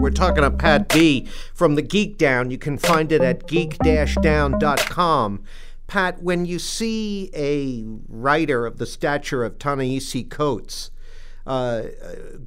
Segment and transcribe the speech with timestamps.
[0.00, 2.50] We're talking to Pat B from the Geek Down.
[2.50, 5.42] You can find it at geek-down.com.
[5.86, 10.90] Pat, when you see a writer of the stature of Ta-Nehisi Coates
[11.46, 11.82] uh,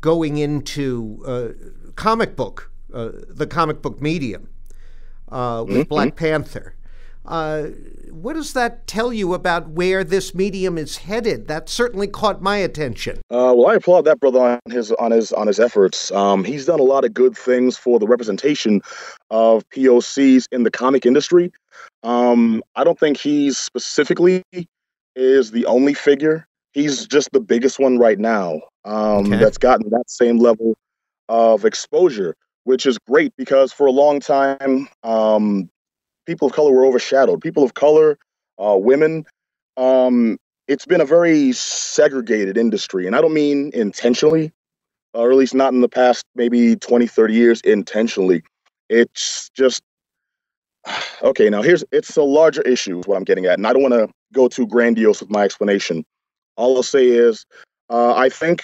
[0.02, 1.50] going into uh,
[1.96, 4.50] comic book, uh, the comic book medium,
[5.30, 5.90] uh, with mm-hmm.
[5.90, 6.76] Black Panther,
[7.26, 7.68] uh,
[8.10, 11.48] what does that tell you about where this medium is headed?
[11.48, 13.18] That certainly caught my attention.
[13.30, 16.12] Uh, well, I applaud that brother on his on his on his efforts.
[16.12, 18.82] Um, he's done a lot of good things for the representation
[19.30, 21.52] of POCs in the comic industry.
[22.04, 24.44] Um, I don't think he's specifically
[25.16, 26.48] is the only figure.
[26.72, 29.38] He's just the biggest one right now um, okay.
[29.38, 30.76] that's gotten that same level
[31.30, 35.70] of exposure, which is great because for a long time, um,
[36.26, 37.42] people of color were overshadowed.
[37.42, 38.18] People of color,
[38.60, 39.26] uh, women.
[39.78, 44.52] Um, it's been a very segregated industry, and I don't mean intentionally,
[45.14, 48.44] or at least not in the past maybe 20, 30 years intentionally.
[48.90, 49.84] It's just
[51.22, 51.50] okay.
[51.50, 53.00] Now here's it's a larger issue.
[53.00, 55.44] Is what I'm getting at, and I don't want to go too grandiose with my
[55.44, 56.06] explanation.
[56.56, 57.46] All I'll say is,
[57.90, 58.64] uh, I think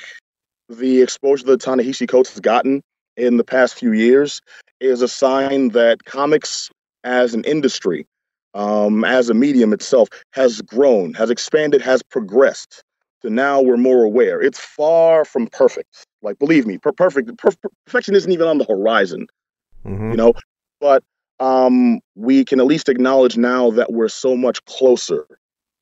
[0.69, 2.81] the exposure that Ta-Nehisi Coates has gotten
[3.17, 4.41] in the past few years
[4.79, 6.69] is a sign that comics
[7.03, 8.05] as an industry,
[8.53, 12.83] um, as a medium itself, has grown, has expanded, has progressed.
[13.21, 14.41] So now we're more aware.
[14.41, 16.05] It's far from perfect.
[16.21, 17.51] Like, believe me, per- perfect per-
[17.85, 19.27] perfection isn't even on the horizon.
[19.85, 20.11] Mm-hmm.
[20.11, 20.33] You know,
[20.79, 21.03] but
[21.39, 25.25] um, we can at least acknowledge now that we're so much closer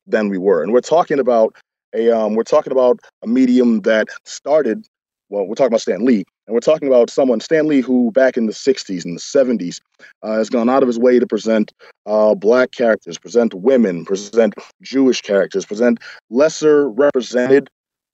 [0.06, 1.54] than we were, and we're talking about
[1.94, 4.86] a um, we're talking about a medium that started.
[5.30, 8.38] Well, we're talking about Stan Lee, and we're talking about someone, Stan Lee, who back
[8.38, 9.80] in the 60s and the 70s
[10.22, 11.74] uh, has gone out of his way to present
[12.06, 15.98] uh, black characters, present women, present Jewish characters, present
[16.30, 17.68] lesser represented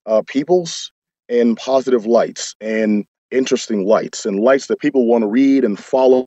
[0.07, 0.91] uh, peoples
[1.29, 6.27] in positive lights and interesting lights and lights that people want to read and follow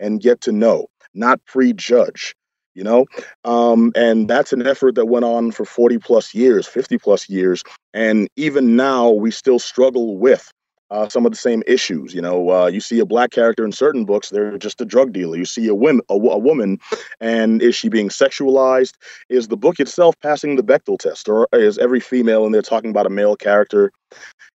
[0.00, 2.34] and get to know, not prejudge
[2.74, 3.06] you know?
[3.44, 7.62] Um, and that's an effort that went on for 40 plus years 50 plus years
[7.94, 10.52] and even now we still struggle with
[10.90, 12.14] uh, some of the same issues.
[12.14, 15.12] You know, uh, you see a black character in certain books, they're just a drug
[15.12, 15.36] dealer.
[15.36, 16.78] You see a, women, a, a, woman,
[17.20, 18.94] and is she being sexualized?
[19.28, 22.90] Is the book itself passing the Bechdel test, or is every female in they're talking
[22.90, 23.90] about a male character?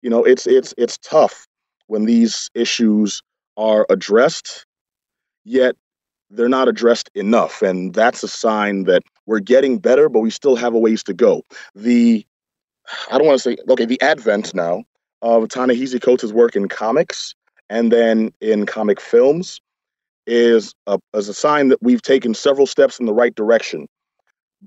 [0.02, 1.48] You know, it's it's it's tough
[1.88, 3.22] when these issues
[3.58, 4.66] are addressed,
[5.44, 5.76] yet
[6.30, 10.56] they're not addressed enough, and that's a sign that we're getting better, but we still
[10.56, 11.44] have a ways to go.
[11.76, 12.26] The
[13.12, 14.86] I don't want to say okay, the advent now
[15.22, 17.36] of Ta-Nehisi Coates' work in comics
[17.70, 19.62] and then in comic films
[20.28, 23.88] is a, is a sign that we've taken several steps in the right direction.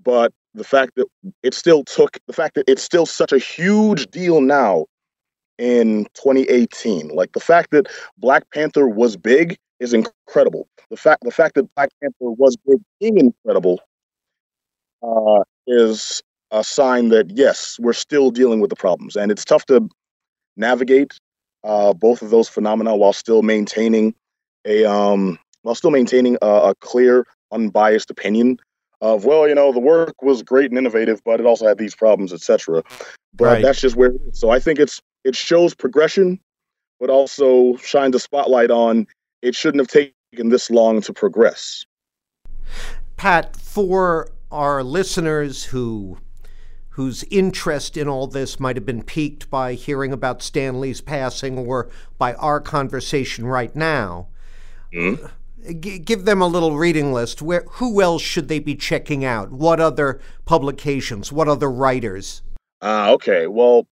[0.02, 1.06] But the fact that
[1.42, 4.86] it still took, the fact that it's still such a huge deal now
[5.58, 7.86] in 2018, like the fact that
[8.18, 10.68] Black Panther was big is incredible.
[10.90, 13.80] The fact, the fact that Black Panther was big being incredible
[15.02, 19.66] uh, is a sign that yes, we're still dealing with the problems, and it's tough
[19.66, 19.88] to
[20.56, 21.18] navigate
[21.64, 24.14] uh, both of those phenomena while still maintaining
[24.66, 28.58] a um, while still maintaining a, a, clear, unbiased opinion
[29.00, 31.94] of well, you know, the work was great and innovative, but it also had these
[31.94, 32.82] problems, etc.
[33.34, 33.62] But right.
[33.62, 34.12] that's just where.
[34.32, 36.40] So I think it's it shows progression,
[37.00, 39.06] but also shines a spotlight on
[39.42, 41.84] it shouldn't have taken this long to progress.
[43.16, 46.18] Pat, for our listeners who
[46.94, 51.58] whose interest in all this might have been piqued by hearing about Stan Lee's passing
[51.58, 54.28] or by our conversation right now.
[54.94, 55.80] Mm-hmm.
[55.80, 57.42] G- give them a little reading list.
[57.42, 59.50] Where, who else should they be checking out?
[59.50, 61.32] What other publications?
[61.32, 62.42] What other writers?
[62.80, 63.48] Uh, okay.
[63.48, 63.88] Well,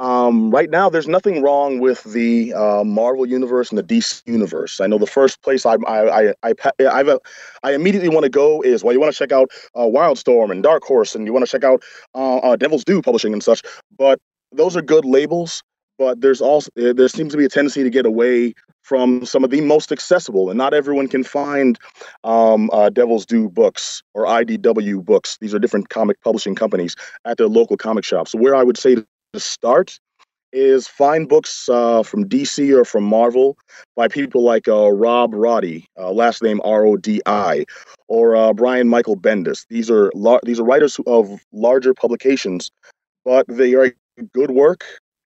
[0.00, 4.80] um, right now, there's nothing wrong with the uh, Marvel universe and the DC universe.
[4.80, 7.18] I know the first place I I I I, I,
[7.62, 10.62] I immediately want to go is well, you want to check out uh, Wildstorm and
[10.62, 11.82] Dark Horse, and you want to check out
[12.14, 13.60] uh, uh, Devil's Due Publishing and such.
[13.98, 14.18] But
[14.52, 15.62] those are good labels.
[15.98, 19.50] But there's also there seems to be a tendency to get away from some of
[19.50, 21.78] the most accessible, and not everyone can find
[22.24, 25.36] um, uh, Devil's Due books or IDW books.
[25.42, 26.96] These are different comic publishing companies
[27.26, 28.32] at their local comic shops.
[28.32, 28.96] So where I would say
[29.32, 29.98] to start
[30.52, 33.56] is find books uh, from DC or from Marvel
[33.94, 37.64] by people like uh, Rob Rodi, uh, last name R O D I,
[38.08, 39.64] or uh, Brian Michael Bendis.
[39.68, 42.70] These are lar- these are writers of larger publications,
[43.24, 43.94] but they write
[44.34, 44.84] good work.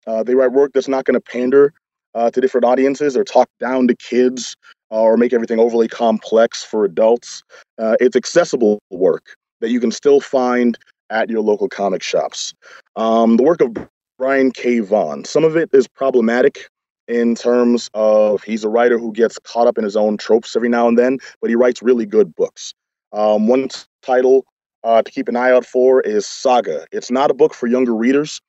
[0.07, 1.73] Uh, they write work that's not going to pander
[2.15, 4.57] uh, to different audiences or talk down to kids
[4.91, 7.43] or make everything overly complex for adults.
[7.79, 10.77] it's accessible work that you can still find
[11.11, 12.53] at your local comic shops.
[12.97, 13.77] Um, the work of
[14.23, 14.79] Brian K.
[14.79, 15.25] Vaughan.
[15.25, 16.69] Some of it is problematic
[17.09, 20.69] in terms of he's a writer who gets caught up in his own tropes every
[20.69, 22.73] now and then, but he writes really good books.
[23.13, 23.69] Um, one
[24.01, 24.45] title
[24.85, 26.87] uh, to keep an eye out for is Saga.
[26.93, 28.41] It's not a book for younger readers.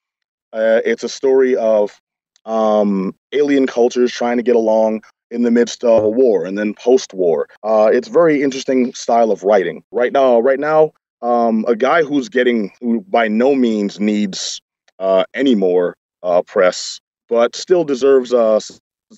[0.54, 2.00] Uh, it's a story of
[2.46, 6.76] um, alien cultures trying to get along in the midst of a war and then
[6.76, 7.48] post-war.
[7.64, 9.84] Uh, it's very interesting style of writing.
[9.90, 10.92] Right now, right now,
[11.24, 14.62] um, a guy who's getting who by no means needs
[15.00, 17.00] uh, any more uh, press,
[17.30, 18.60] but still deserves uh,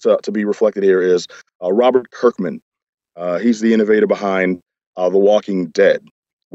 [0.02, 1.28] to, to, be reflected here is
[1.64, 2.62] uh, Robert Kirkman.
[3.16, 4.60] Uh, he's the innovator behind
[4.98, 6.04] The Walking Dead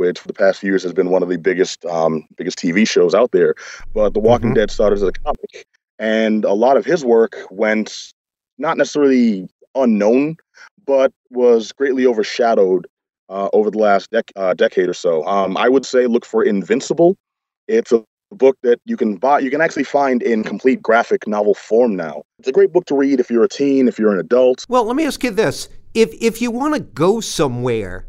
[0.00, 2.88] which for the past few years has been one of the biggest um, biggest TV
[2.88, 3.54] shows out there.
[3.92, 4.54] But The Walking mm-hmm.
[4.54, 5.66] Dead started as a comic,
[5.98, 8.12] and a lot of his work went
[8.56, 10.36] not necessarily unknown,
[10.86, 12.86] but was greatly overshadowed
[13.28, 15.24] uh, over the last dec- uh, decade or so.
[15.26, 17.16] Um, I would say look for Invincible.
[17.68, 18.02] It's a
[18.36, 22.22] book that you can buy, you can actually find in complete graphic novel form now.
[22.38, 24.64] It's a great book to read if you're a teen, if you're an adult.
[24.68, 28.06] Well, let me ask you this: if if you want to go somewhere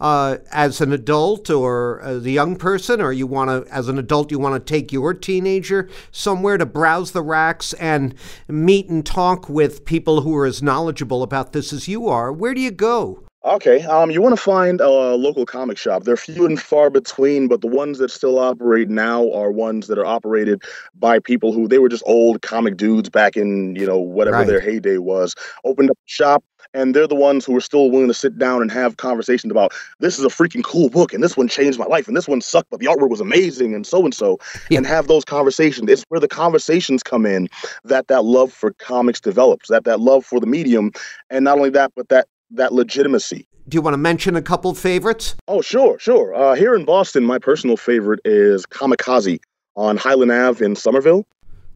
[0.00, 3.98] uh, as an adult or as a young person, or you want to, as an
[3.98, 8.14] adult, you want to take your teenager somewhere to browse the racks and
[8.48, 12.52] meet and talk with people who are as knowledgeable about this as you are, where
[12.52, 13.21] do you go?
[13.44, 16.04] Okay, um, you want to find a local comic shop.
[16.04, 19.98] They're few and far between, but the ones that still operate now are ones that
[19.98, 20.62] are operated
[20.94, 24.46] by people who they were just old comic dudes back in you know whatever right.
[24.46, 25.34] their heyday was.
[25.64, 28.62] Opened up a shop, and they're the ones who are still willing to sit down
[28.62, 31.86] and have conversations about this is a freaking cool book, and this one changed my
[31.86, 34.38] life, and this one sucked, but the artwork was amazing, and so and so,
[34.70, 35.90] and have those conversations.
[35.90, 37.48] It's where the conversations come in
[37.82, 40.92] that that love for comics develops, that that love for the medium,
[41.28, 43.46] and not only that, but that that legitimacy.
[43.68, 45.36] Do you want to mention a couple favorites?
[45.46, 46.34] Oh, sure, sure.
[46.34, 49.40] Uh, here in Boston, my personal favorite is Comicazi
[49.76, 51.26] on Highland Ave in Somerville.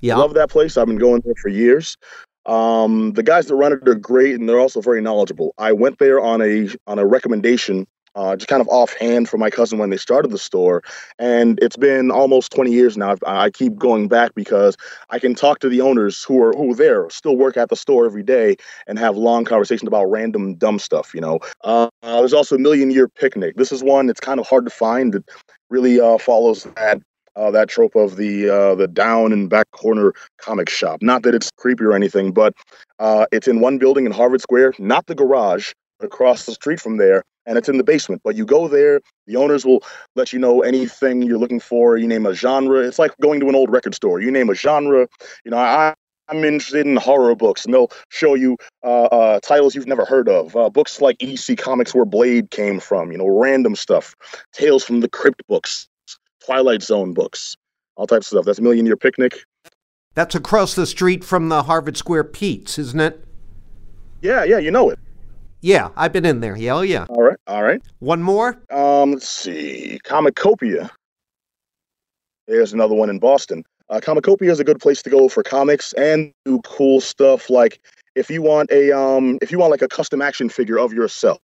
[0.00, 0.16] Yeah.
[0.16, 0.76] Love that place.
[0.76, 1.96] I've been going there for years.
[2.44, 5.54] Um, the guys that run it are great, and they're also very knowledgeable.
[5.58, 7.86] I went there on a on a recommendation
[8.16, 10.82] uh, just kind of offhand for my cousin when they started the store.
[11.18, 13.14] And it's been almost 20 years now.
[13.26, 14.76] I, keep going back because
[15.10, 17.76] I can talk to the owners who are who are there, still work at the
[17.76, 21.14] store every day, and have long conversations about random dumb stuff.
[21.14, 23.56] You know, uh, uh, there's also Million Year Picnic.
[23.56, 25.12] This is one that's kind of hard to find.
[25.12, 25.24] That
[25.70, 27.00] really uh, follows that
[27.36, 31.02] uh, that trope of the uh, the down and back corner comic shop.
[31.02, 32.54] Not that it's creepy or anything, but
[32.98, 36.96] uh, it's in one building in Harvard Square, not the garage, across the street from
[36.96, 38.22] there, and it's in the basement.
[38.24, 39.82] But you go there, the owners will
[40.14, 41.96] let you know anything you're looking for.
[41.96, 42.80] You name a genre.
[42.80, 44.20] It's like going to an old record store.
[44.20, 45.08] You name a genre.
[45.44, 45.94] You know, I.
[46.28, 50.28] I'm interested in horror books, and they'll show you uh, uh, titles you've never heard
[50.28, 50.56] of.
[50.56, 54.16] Uh, books like EC Comics, where Blade came from, you know, random stuff,
[54.52, 55.86] Tales from the Crypt books,
[56.44, 57.56] Twilight Zone books,
[57.94, 58.44] all types of stuff.
[58.44, 59.44] That's Million Year Picnic.
[60.14, 63.24] That's across the street from the Harvard Square Peet's, isn't it?
[64.20, 64.98] Yeah, yeah, you know it.
[65.60, 66.56] Yeah, I've been in there.
[66.56, 67.06] Yeah, oh yeah.
[67.08, 67.82] All right, all right.
[67.98, 68.58] One more.
[68.70, 70.90] Um, let's see, Comicopia.
[72.46, 73.64] There's another one in Boston.
[73.88, 77.50] Uh, Comicopia is a good place to go for comics and do cool stuff.
[77.50, 77.80] Like
[78.14, 81.38] if you want a um, if you want like a custom action figure of yourself,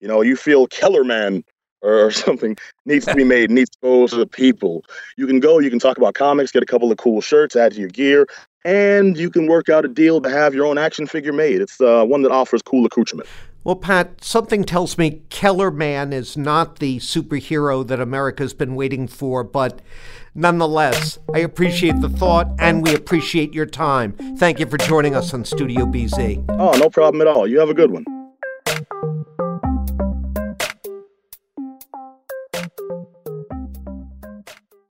[0.00, 1.44] you know, you feel Kellerman
[1.82, 4.84] or something needs to be made, needs to go to the people.
[5.16, 7.72] You can go, you can talk about comics, get a couple of cool shirts, add
[7.72, 8.26] to your gear,
[8.64, 11.60] and you can work out a deal to have your own action figure made.
[11.60, 13.28] It's uh, one that offers cool accoutrement.
[13.64, 19.44] Well, Pat, something tells me Kellerman is not the superhero that America's been waiting for,
[19.44, 19.80] but
[20.34, 24.14] nonetheless, I appreciate the thought and we appreciate your time.
[24.36, 26.44] Thank you for joining us on Studio BZ.
[26.58, 27.46] Oh, no problem at all.
[27.46, 28.04] You have a good one.